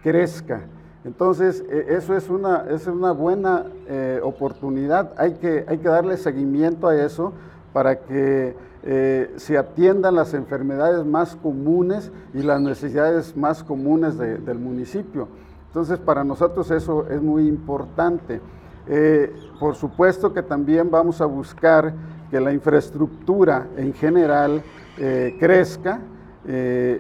crezca. 0.01 0.62
Entonces, 1.04 1.66
e, 1.70 1.96
eso 1.96 2.16
es 2.16 2.30
una, 2.30 2.66
es 2.70 2.88
una 2.88 3.12
buena 3.12 3.66
eh, 3.89 4.22
oportunidad. 4.24 5.12
Hay 5.18 5.34
que, 5.34 5.66
hay 5.68 5.80
que 5.80 5.89
darle 5.89 6.16
seguimiento 6.16 6.88
a 6.88 6.96
eso 6.96 7.34
para 7.74 8.00
que 8.00 8.56
eh, 8.84 9.34
se 9.38 9.58
atiendan 9.58 10.16
las 10.16 10.34
enfermedades 10.34 11.06
más 11.06 11.36
comunes 11.36 12.12
y 12.34 12.42
las 12.42 12.62
necesidades 12.62 13.36
más 13.36 13.64
comunes 13.64 14.18
del 14.18 14.60
municipio. 14.60 15.28
Entonces, 15.68 16.00
para 16.00 16.24
nosotros 16.24 16.72
eso 16.72 17.08
es 17.10 17.22
muy 17.22 17.48
importante. 17.48 18.42
Eh, 18.88 19.34
por 19.60 19.76
supuesto 19.76 20.34
que 20.34 20.42
también 20.42 20.90
vamos 20.90 21.20
a 21.22 21.26
buscar 21.26 21.94
que 22.32 22.40
la 22.40 22.54
infraestructura 22.54 23.68
en 23.78 23.94
general 23.94 24.62
crezca. 24.98 26.00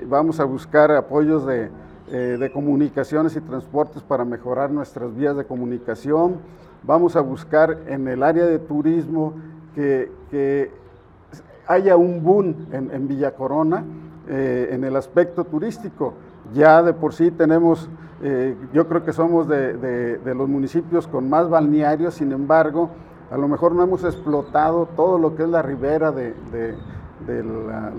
vamos 0.07 0.39
a 0.39 0.43
buscar 0.43 0.91
apoyos 0.91 1.43
eh, 2.09 2.37
de 2.39 2.51
comunicaciones 2.53 3.35
y 3.35 3.41
transportes 3.41 4.01
para 4.01 4.23
mejorar 4.23 4.71
nuestras 4.71 5.13
vías 5.13 5.35
de 5.35 5.43
comunicación. 5.43 6.37
Vamos 6.83 7.17
a 7.17 7.19
buscar 7.19 7.79
en 7.87 8.07
el 8.07 8.23
área 8.23 8.45
de 8.45 8.59
turismo 8.59 9.33
que, 9.75 10.71
haya 11.67 11.97
un 11.97 12.23
boom 12.23 12.67
en, 12.71 13.07
Villa 13.07 13.31
Corona 13.35 13.83
eh, 14.27 14.69
en 14.71 14.83
el 14.83 14.95
aspecto 14.95 15.43
turístico. 15.43 16.13
Ya 16.53 16.81
de 16.81 16.93
por 16.93 17.13
sí 17.13 17.31
tenemos, 17.31 17.89
eh, 18.21 18.55
yo 18.73 18.87
creo 18.87 19.03
que 19.03 19.13
somos 19.13 19.47
de, 19.47 20.19
los 20.23 20.47
municipios 20.47 21.07
con 21.07 21.29
más 21.29 21.49
balnearios, 21.49 22.15
sin 22.15 22.31
embargo, 22.31 22.89
a 23.29 23.37
lo 23.37 23.47
mejor 23.49 23.73
no 23.73 23.83
hemos 23.83 24.03
explotado 24.05 24.87
todo 24.95 25.19
lo 25.19 25.35
que 25.35 25.43
es 25.43 25.49
la 25.49 25.61
ribera 25.61 26.11
de, 26.11 26.33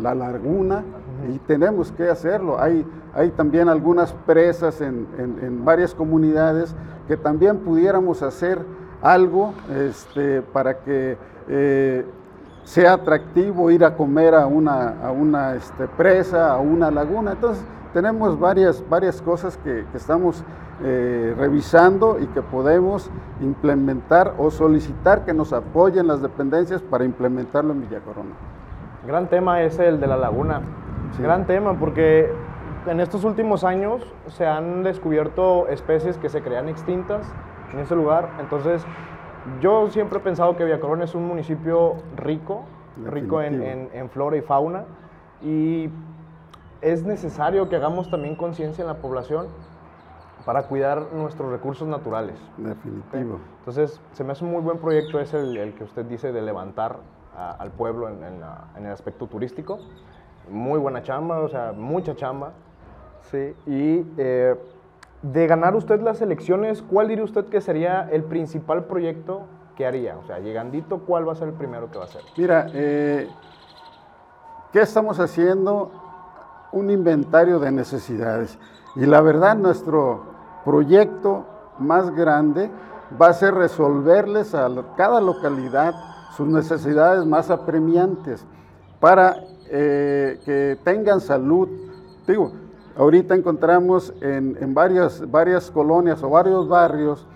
la, 0.01 0.15
laguna 0.15 0.83
y 1.31 1.39
tenemos 1.41 1.93
que 1.93 2.09
hacerlo. 2.09 2.59
Hay, 2.59 2.87
hay 3.15 3.31
también 3.31 3.69
algunas 3.69 4.13
presas 4.13 4.81
en, 4.81 5.65
varias 5.65 5.95
comunidades 5.95 6.75
que 7.07 7.19
también 7.19 7.59
pudiéramos 7.59 8.23
hacer 8.23 8.59
algo 9.03 9.53
este, 9.71 10.41
para 10.41 10.79
que 10.79 11.19
eh, 11.49 12.05
sea 12.69 12.93
atractivo 12.93 13.71
ir 13.71 13.83
a 13.83 13.97
comer 13.97 14.35
a 14.35 14.47
una, 14.47 14.91
a 15.03 15.11
una 15.11 15.55
este, 15.55 15.89
presa, 15.89 16.53
a 16.53 16.59
una 16.59 16.91
laguna. 16.91 17.33
Entonces, 17.33 17.65
tenemos 17.95 18.39
varias, 18.39 18.85
varias 18.91 19.23
cosas 19.23 19.57
que, 19.65 19.87
estamos 19.95 20.45
eh, 20.85 21.35
revisando 21.39 22.19
y 22.21 22.27
que 22.27 22.43
podemos 22.43 23.11
implementar 23.41 24.35
o 24.37 24.51
solicitar 24.51 25.25
que 25.25 25.33
nos 25.33 25.55
apoyen 25.55 26.07
las 26.07 26.21
dependencias 26.21 26.83
para 26.83 27.05
implementarlo 27.07 27.73
en 27.73 27.81
Villa 27.81 28.01
Corona. 28.01 28.35
Gran 29.07 29.29
tema 29.29 29.63
es 29.63 29.79
el 29.79 29.99
de 29.99 30.07
la 30.07 30.19
laguna. 30.19 30.61
Gran 31.19 31.47
tema 31.47 31.73
porque 31.79 32.31
en 32.87 33.01
estos 33.01 33.25
últimos 33.25 33.65
años 33.65 34.03
se 34.27 34.47
han 34.47 34.83
descubierto 34.83 35.69
especies 35.69 36.19
que 36.19 36.29
se 36.29 36.43
crean 36.43 36.69
extintas 36.69 37.23
en 37.73 37.79
ese 37.79 37.97
lugar. 37.97 38.29
Entonces, 38.41 38.85
yo 39.61 39.91
siempre 39.91 40.19
he 40.19 40.23
pensado 40.23 40.57
que 40.57 40.65
Villacorón 40.65 41.03
es 41.03 41.15
un 41.15 41.27
municipio 41.27 41.97
rico, 42.17 42.65
rico 43.05 43.43
en, 43.43 44.11
flora 44.11 44.37
y 44.37 44.43
fauna, 44.43 44.85
y 45.43 45.91
es 46.81 47.05
necesario 47.05 47.69
que 47.69 47.77
hagamos 47.77 48.11
también 48.11 48.37
conciencia 48.37 48.83
en 48.83 48.89
la 48.89 48.99
población 48.99 49.49
para 50.45 50.65
cuidar 50.65 51.13
nuestros 51.13 51.51
recursos 51.51 51.87
naturales. 51.87 52.37
Definitivo. 52.57 53.39
Entonces, 53.59 54.01
se 54.13 54.25
me 54.25 54.33
hace 54.33 54.45
un 54.45 54.53
muy 54.53 54.63
buen 54.63 54.79
proyecto 54.79 55.21
ese 55.21 55.39
el, 55.39 55.75
que 55.75 55.85
usted 55.85 56.05
dice 56.07 56.33
de 56.33 56.41
levantar 56.41 56.97
al 57.37 57.71
pueblo 57.71 58.09
en, 58.09 58.23
en 58.25 58.87
el 58.87 58.93
aspecto 58.93 59.27
turístico. 59.27 59.79
Muy 60.51 60.79
buena 60.79 61.03
chamba, 61.03 61.41
o 61.41 61.49
sea, 61.49 61.73
mucha 61.73 62.17
chamba. 62.17 62.53
Sí, 63.31 63.55
y 63.67 64.07
eh, 64.17 64.57
de 65.23 65.47
ganar 65.47 65.75
usted 65.75 66.01
las 66.01 66.21
elecciones, 66.21 66.83
¿cuál 66.83 67.09
diría 67.09 67.25
usted 67.25 67.47
que 67.47 67.61
sería 67.61 68.09
el 68.11 68.25
principal 68.25 68.85
proyecto 68.85 69.43
que 69.77 69.87
haría? 69.87 70.17
O 70.17 70.27
sea, 70.27 70.39
llegandito, 70.39 71.01
¿cuál 71.01 71.29
va 71.29 71.33
a 71.33 71.37
ser 71.37 71.49
el 71.49 71.55
primero 71.55 71.91
que 71.91 71.99
va 71.99 72.05
a 72.05 72.07
hacer? 72.07 72.23
Mira, 72.37 72.67
eh, 72.73 73.29
¿qué 74.73 74.81
estamos 74.81 75.19
haciendo? 75.19 75.91
Un 76.71 76.91
inventario 76.91 77.59
de 77.59 77.73
necesidades. 77.73 78.59
Y 78.95 79.07
la 79.07 79.21
verdad, 79.21 79.57
nuestro 79.57 80.23
proyecto 80.65 81.47
más 81.79 82.15
grande 82.15 82.71
va 83.21 83.29
a 83.29 83.33
ser 83.33 83.55
resolverles 83.55 84.55
a 84.55 84.69
cada 84.97 85.21
localidad 85.21 85.95
sus 86.37 86.47
necesidades 86.47 87.25
más 87.25 87.51
apremiantes 87.51 88.45
para 89.01 89.37
eh, 89.71 90.39
que 90.45 90.79
tengan 90.85 91.21
salud. 91.21 91.69
Digo, 92.27 92.53
Ahorita 92.99 93.37
encontramos 93.37 94.13
en, 94.21 94.75
varias, 94.75 95.31
varias 95.31 95.71
colonias 95.71 96.21
o 96.25 96.31
varios 96.31 96.67
barrios 96.69 97.29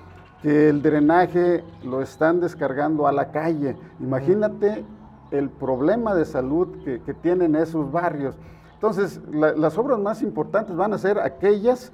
que 0.42 0.68
el 0.68 0.82
drenaje 0.82 1.62
lo 1.84 2.02
están 2.02 2.40
descargando 2.40 3.06
a 3.06 3.12
la 3.12 3.30
calle. 3.30 3.76
Imagínate 4.00 4.84
el 5.30 5.50
problema 5.50 6.16
de 6.16 6.24
salud 6.24 6.66
que, 6.84 7.14
tienen 7.14 7.54
esos 7.54 7.92
barrios. 7.92 8.34
Entonces, 8.74 9.20
las 9.30 9.78
obras 9.78 10.00
más 10.00 10.20
importantes 10.22 10.74
van 10.74 10.94
a 10.94 10.98
ser 10.98 11.20
aquellas 11.20 11.92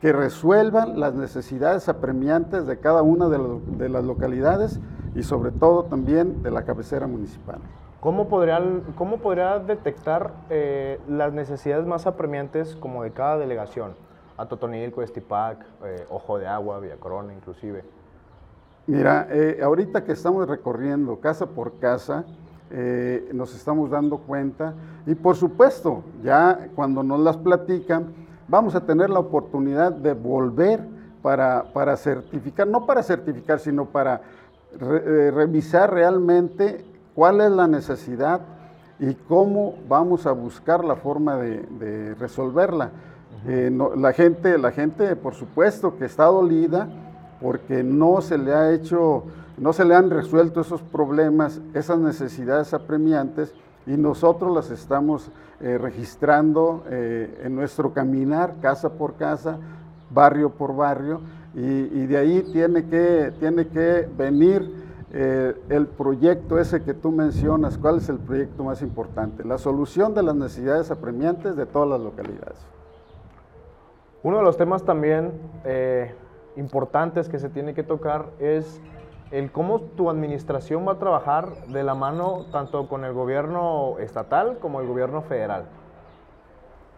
que 0.00 0.12
resuelvan 0.12 1.00
las 1.00 1.14
necesidades 1.14 1.88
apremiantes 1.88 2.68
de 2.68 2.78
cada 2.78 3.02
una 3.02 3.28
de 3.28 3.88
las 3.88 4.04
localidades 4.04 4.78
y 5.16 5.24
sobre 5.24 5.50
todo 5.50 5.86
también 5.86 6.44
de 6.44 6.52
la 6.52 6.62
cabecera 6.62 7.08
municipal. 7.08 7.58
¿Cómo 8.00 8.28
podría, 8.28 8.62
cómo 8.94 9.18
podría 9.18 9.58
detectar 9.58 10.32
eh, 10.50 11.00
las 11.08 11.32
necesidades 11.32 11.84
más 11.84 12.06
apremiantes 12.06 12.76
como 12.76 13.02
de 13.02 13.10
cada 13.10 13.38
delegación? 13.38 13.96
A 14.36 14.46
Totonilco, 14.46 15.02
Estipac, 15.02 15.66
eh, 15.84 16.06
Ojo 16.08 16.38
de 16.38 16.46
Agua, 16.46 16.78
Villa 16.78 16.96
Corona 16.96 17.34
inclusive. 17.34 17.82
Mira, 18.86 19.26
eh, 19.30 19.58
ahorita 19.60 20.04
que 20.04 20.12
estamos 20.12 20.48
recorriendo 20.48 21.18
casa 21.18 21.46
por 21.46 21.78
casa, 21.78 22.24
nos 23.32 23.54
estamos 23.54 23.88
dando 23.90 24.18
cuenta 24.18 24.74
y 25.06 25.14
por 25.14 25.36
supuesto, 25.36 26.04
ya 26.22 26.68
cuando 26.76 27.02
nos 27.02 27.18
las 27.18 27.38
platican, 27.38 28.12
vamos 28.46 28.74
a 28.74 28.84
tener 28.84 29.08
la 29.08 29.20
oportunidad 29.20 29.90
de 29.90 30.12
volver 30.12 30.84
para, 31.22 31.64
para 31.72 31.96
certificar, 31.96 32.66
no 32.66 32.84
para 32.84 33.02
certificar, 33.02 33.58
sino 33.58 33.86
para 33.86 34.20
revisar 34.78 35.94
realmente 35.94 36.84
cuál 37.18 37.40
es 37.40 37.50
la 37.50 37.66
necesidad 37.66 38.42
y 39.00 39.12
cómo 39.12 39.74
vamos 39.88 40.24
a 40.24 40.30
buscar 40.30 40.84
la 40.84 40.94
forma 40.94 41.36
de, 41.36 42.14
resolverla. 42.14 42.92
Eh, 43.44 43.76
la, 43.96 44.12
gente, 44.12 44.56
la 44.56 44.70
gente, 44.70 45.16
por 45.16 45.34
supuesto, 45.34 45.96
que 45.98 46.04
está 46.04 46.26
dolida 46.26 46.86
porque 47.40 47.82
no 47.82 48.20
se 48.20 48.38
le 48.38 48.54
ha 48.54 48.70
hecho, 48.70 49.24
no 49.56 49.72
se 49.72 49.84
le 49.84 49.96
han 49.96 50.10
resuelto 50.10 50.60
esos 50.60 50.80
problemas, 50.80 51.60
esas 51.74 51.98
necesidades 51.98 52.72
apremiantes, 52.72 53.52
y 53.84 53.96
nosotros 53.96 54.54
las 54.54 54.70
estamos 54.70 55.28
eh, 55.60 55.76
registrando 55.76 56.84
eh, 56.88 57.42
en 57.42 57.56
nuestro 57.56 57.92
caminar, 57.92 58.54
casa 58.62 58.90
por 58.90 59.16
casa, 59.16 59.58
barrio 60.08 60.50
por 60.50 60.76
barrio, 60.76 61.20
y, 61.52 61.62
y 61.62 62.06
de 62.06 62.16
ahí 62.16 62.44
tiene 62.52 62.86
que, 62.86 63.32
tiene 63.40 63.66
que 63.66 64.08
venir 64.16 64.86
eh, 65.10 65.54
el 65.70 65.86
proyecto 65.86 66.58
ese 66.58 66.82
que 66.82 66.92
tú 66.92 67.10
mencionas, 67.10 67.78
¿cuál 67.78 67.98
es 67.98 68.08
el 68.10 68.18
proyecto 68.18 68.62
más 68.64 68.82
importante? 68.82 69.42
La 69.42 69.56
solución 69.56 70.14
de 70.14 70.22
las 70.22 70.34
necesidades 70.34 70.90
apremiantes 70.90 71.56
de 71.56 71.64
todas 71.64 71.88
las 71.88 72.00
localidades. 72.00 72.58
Uno 74.22 74.38
de 74.38 74.42
los 74.42 74.58
temas 74.58 74.84
también 74.84 75.32
eh, 75.64 76.14
importantes 76.56 77.28
que 77.28 77.38
se 77.38 77.48
tiene 77.48 77.72
que 77.72 77.82
tocar 77.82 78.26
es 78.38 78.82
el 79.30 79.50
cómo 79.50 79.80
tu 79.80 80.10
administración 80.10 80.86
va 80.86 80.92
a 80.92 80.98
trabajar 80.98 81.66
de 81.68 81.82
la 81.84 81.94
mano 81.94 82.46
tanto 82.52 82.88
con 82.88 83.04
el 83.04 83.14
gobierno 83.14 83.96
estatal 83.98 84.58
como 84.58 84.80
el 84.80 84.86
gobierno 84.86 85.22
federal. 85.22 85.64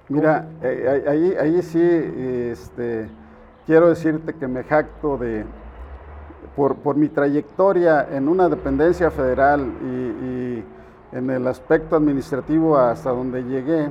Mira, 0.09 0.49
eh, 0.63 1.05
ahí, 1.07 1.35
ahí 1.39 1.63
sí 1.63 1.81
este, 1.81 3.09
quiero 3.67 3.89
decirte 3.89 4.35
que 4.35 4.49
me 4.49 4.65
jacto 4.65 5.17
de, 5.17 5.45
por, 6.57 6.97
mi 6.97 7.09
trayectoria 7.09 8.09
en 8.13 8.29
una 8.29 8.49
dependencia 8.49 9.11
federal 9.11 9.73
y, 9.83 10.65
en 11.13 11.29
el 11.29 11.49
aspecto 11.49 11.97
administrativo 11.97 12.79
hasta 12.79 13.11
donde 13.11 13.43
llegué, 13.43 13.89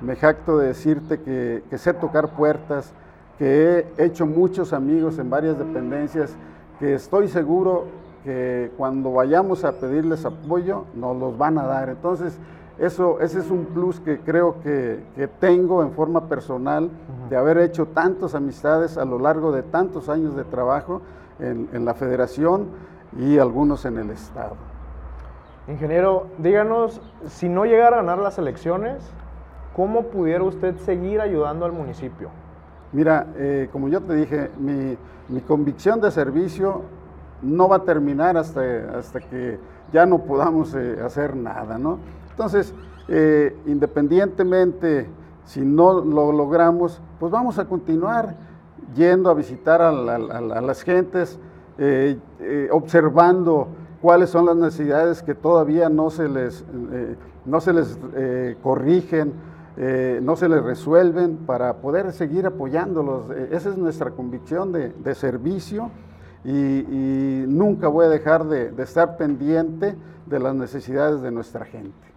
me 0.00 0.16
jacto 0.16 0.56
de 0.56 0.68
decirte 0.68 1.20
que, 1.20 1.62
sé 1.76 1.92
tocar 1.92 2.30
puertas, 2.30 2.94
que 3.38 3.86
he 3.98 4.04
hecho 4.04 4.24
muchos 4.24 4.72
amigos 4.72 5.18
en 5.18 5.28
varias 5.28 5.58
dependencias, 5.58 6.34
que 6.78 6.94
estoy 6.94 7.28
seguro 7.28 7.84
que 8.24 8.70
cuando 8.78 9.12
vayamos 9.12 9.64
a 9.64 9.72
pedirles 9.72 10.24
apoyo 10.24 10.84
nos 10.94 11.16
los 11.18 11.36
van 11.36 11.58
a 11.58 11.64
dar. 11.64 11.90
Entonces, 11.90 12.38
eso, 12.78 13.20
ese 13.20 13.38
es 13.38 13.50
un 13.50 13.66
plus 13.66 14.00
que 14.00 14.18
creo 14.18 14.60
que, 14.60 15.00
tengo 15.38 15.82
en 15.82 15.92
forma 15.92 16.28
personal 16.28 16.90
de 17.30 17.36
haber 17.36 17.58
hecho 17.58 17.86
tantas 17.86 18.34
amistades 18.34 18.98
a 18.98 19.04
lo 19.04 19.18
largo 19.18 19.52
de 19.52 19.62
tantos 19.62 20.08
años 20.08 20.34
de 20.34 20.44
trabajo 20.44 21.00
en, 21.38 21.84
la 21.84 21.94
federación 21.94 22.66
y 23.16 23.38
algunos 23.38 23.84
en 23.84 23.98
el 23.98 24.10
estado. 24.10 24.56
Ingeniero, 25.68 26.26
díganos, 26.38 27.00
si 27.26 27.48
no 27.48 27.64
llegara 27.64 27.98
a 27.98 28.00
ganar 28.00 28.18
las 28.18 28.38
elecciones, 28.38 29.08
¿cómo 29.74 30.08
pudiera 30.08 30.42
usted 30.42 30.76
seguir 30.78 31.20
ayudando 31.20 31.64
al 31.64 31.72
municipio? 31.72 32.28
Mira, 32.92 33.28
eh, 33.36 33.68
como 33.72 33.88
yo 33.88 34.00
te 34.00 34.14
dije, 34.14 34.50
mi, 34.58 34.96
convicción 35.42 36.00
de 36.00 36.10
servicio 36.10 36.82
no 37.40 37.68
va 37.68 37.76
a 37.76 37.82
terminar 37.84 38.36
hasta, 38.36 38.60
hasta 38.98 39.20
que 39.20 39.58
ya 39.92 40.06
no 40.06 40.18
podamos 40.18 40.74
eh, 40.74 40.98
hacer 41.04 41.34
nada, 41.36 41.78
¿no? 41.78 41.98
Entonces, 42.34 42.74
eh, 43.06 43.56
independientemente 43.66 45.06
si 45.44 45.60
no 45.60 46.00
lo 46.00 46.32
logramos, 46.32 47.00
pues 47.20 47.30
vamos 47.30 47.60
a 47.60 47.66
continuar 47.66 48.34
yendo 48.96 49.30
a 49.30 49.34
visitar 49.34 49.80
a, 49.80 49.92
las 49.92 50.82
gentes, 50.82 51.38
eh, 51.78 52.18
eh, 52.40 52.68
observando 52.72 53.68
cuáles 54.02 54.30
son 54.30 54.46
las 54.46 54.56
necesidades 54.56 55.22
que 55.22 55.36
todavía 55.36 55.88
no 55.88 56.10
se 56.10 56.28
les, 56.28 56.64
no 57.44 57.60
se 57.60 57.72
les 57.72 57.98
corrigen, 58.62 59.32
no 60.22 60.36
se 60.36 60.48
les 60.48 60.62
resuelven 60.62 61.36
para 61.46 61.74
poder 61.74 62.12
seguir 62.12 62.46
apoyándolos. 62.46 63.30
esa 63.50 63.70
es 63.70 63.78
nuestra 63.78 64.10
convicción 64.10 64.72
de, 64.72 65.14
servicio 65.14 65.90
y, 66.44 67.44
nunca 67.46 67.88
voy 67.88 68.06
a 68.06 68.08
dejar 68.08 68.44
de, 68.44 68.70
de 68.70 68.82
estar 68.82 69.16
pendiente 69.16 69.94
de 70.26 70.38
las 70.38 70.54
necesidades 70.54 71.22
de 71.22 71.30
nuestra 71.30 71.64
gente. 71.64 72.13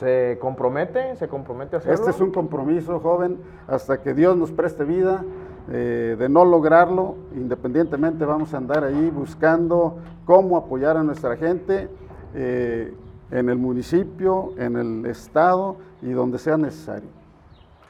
¿Se 0.00 0.38
compromete? 0.40 1.14
¿Se 1.16 1.28
compromete 1.28 1.76
a 1.76 1.78
hacerlo? 1.78 1.94
Este 1.94 2.10
es 2.10 2.20
un 2.22 2.30
compromiso, 2.30 3.00
joven, 3.00 3.36
hasta 3.68 4.00
que 4.00 4.14
Dios 4.14 4.34
nos 4.34 4.50
preste 4.50 4.84
vida. 4.84 5.22
Eh, 5.70 6.16
de 6.18 6.28
no 6.30 6.42
lograrlo, 6.46 7.16
independientemente 7.34 8.24
vamos 8.24 8.54
a 8.54 8.56
andar 8.56 8.82
ahí 8.82 9.10
buscando 9.10 9.98
cómo 10.24 10.56
apoyar 10.56 10.96
a 10.96 11.02
nuestra 11.02 11.36
gente 11.36 11.90
eh, 12.34 12.94
en 13.30 13.50
el 13.50 13.58
municipio, 13.58 14.54
en 14.56 14.76
el 14.76 15.04
estado 15.04 15.76
y 16.00 16.12
donde 16.12 16.38
sea 16.38 16.56
necesario. 16.56 17.10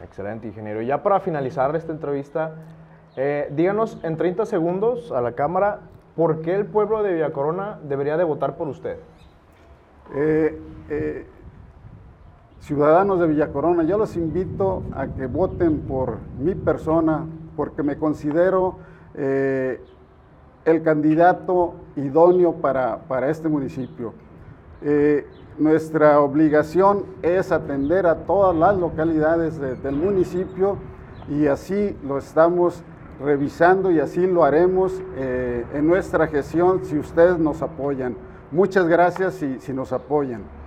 Excelente, 0.03 0.49
ingeniero. 0.49 0.83
Ya 0.83 1.05
para 1.05 1.20
finalizar 1.20 1.77
esta 1.77 1.92
entrevista, 1.92 2.57
eh, 3.16 3.49
díganos 3.55 4.01
en 4.03 4.16
30 4.16 4.46
segundos 4.46 5.12
a 5.12 5.20
la 5.20 5.37
cámara, 5.37 5.83
¿por 6.16 6.42
qué 6.42 6.57
el 6.57 6.66
pueblo 6.66 7.05
de 7.05 7.14
Villa 7.14 7.31
Corona 7.31 7.79
debería 7.85 8.16
de 8.16 8.25
votar 8.25 8.57
por 8.57 8.66
usted? 8.66 8.99
Ciudadanos 12.61 13.20
de 13.20 13.27
Villa 13.27 13.49
Corona, 13.49 13.83
yo 13.83 13.99
los 13.99 14.16
invito 14.16 14.83
a 14.92 15.09
que 15.09 15.27
voten 15.27 15.81
por 15.81 16.18
mi 16.38 16.55
persona, 16.55 17.27
porque 17.57 17.83
me 17.83 17.96
considero 17.96 18.77
eh, 19.14 19.81
el 20.64 20.83
candidato 20.83 21.75
idóneo 21.96 22.55
para, 22.55 23.29
este 23.29 23.49
municipio. 23.49 24.12
Eh, 24.83 25.27
nuestra 25.59 26.20
obligación 26.20 27.05
es 27.23 27.53
atender 27.53 28.07
a 28.07 28.25
todas 28.25 28.57
las 28.57 28.77
localidades 28.77 29.61
del 29.61 29.96
municipio 29.96 30.77
y 31.29 31.46
así 31.46 31.96
lo 32.03 32.18
estamos 32.18 32.83
revisando 33.23 33.90
y 33.90 34.01
así 34.01 34.27
lo 34.27 34.44
haremos 34.44 35.03
eh, 35.16 35.66
en 35.75 35.87
nuestra 35.87 36.27
gestión 36.29 36.85
si 36.85 36.99
ustedes 36.99 37.38
nos 37.38 37.61
apoyan. 37.62 38.16
Muchas 38.51 38.87
gracias 38.87 39.35
si, 39.35 39.61
si 39.61 39.73
nos 39.73 39.92
apoyan. 39.92 40.60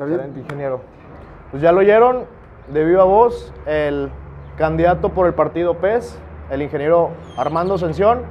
¿Está 0.00 0.16
bien? 0.16 0.32
ingeniero. 0.34 0.80
Pues 1.50 1.62
ya 1.62 1.72
lo 1.72 1.80
oyeron 1.80 2.24
de 2.68 2.84
viva 2.86 3.04
voz 3.04 3.52
el 3.66 4.10
candidato 4.56 5.10
por 5.10 5.26
el 5.26 5.34
partido 5.34 5.74
PES, 5.74 6.18
el 6.50 6.62
ingeniero 6.62 7.10
Armando 7.36 7.74
Ascensión. 7.74 8.22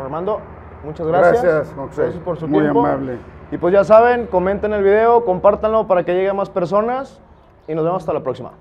Armando, 0.00 0.40
muchas 0.84 1.06
gracias. 1.06 1.42
Gracias, 1.42 1.74
José. 1.76 2.18
por 2.24 2.38
su 2.38 2.48
Muy 2.48 2.66
amable. 2.66 3.18
Y 3.50 3.58
pues 3.58 3.74
ya 3.74 3.84
saben, 3.84 4.26
comenten 4.26 4.72
el 4.72 4.82
video, 4.82 5.26
compártanlo 5.26 5.86
para 5.86 6.02
que 6.02 6.14
llegue 6.14 6.30
a 6.30 6.34
más 6.34 6.48
personas 6.48 7.20
y 7.66 7.74
nos 7.74 7.84
vemos 7.84 8.00
hasta 8.00 8.14
la 8.14 8.20
próxima. 8.20 8.52